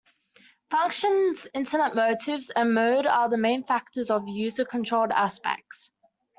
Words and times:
Functions, 0.71 1.47
Internet 1.53 1.93
motives 1.93 2.49
and 2.49 2.73
mode 2.73 3.05
are 3.05 3.29
the 3.29 3.37
main 3.37 3.63
factors 3.63 4.09
of 4.09 4.27
user 4.27 4.65
controlled 4.65 5.11
aspects. 5.11 5.91